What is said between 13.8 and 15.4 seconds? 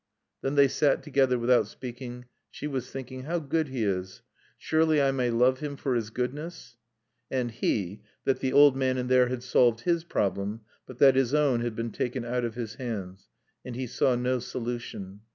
saw no solution.